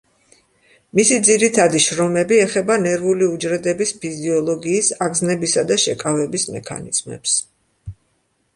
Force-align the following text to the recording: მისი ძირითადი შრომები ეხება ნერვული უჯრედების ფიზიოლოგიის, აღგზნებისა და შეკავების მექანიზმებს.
მისი 0.99 1.17
ძირითადი 1.27 1.81
შრომები 1.87 2.39
ეხება 2.45 2.77
ნერვული 2.87 3.27
უჯრედების 3.35 3.93
ფიზიოლოგიის, 4.07 4.91
აღგზნებისა 5.07 5.67
და 5.73 5.81
შეკავების 5.87 6.47
მექანიზმებს. 6.57 7.39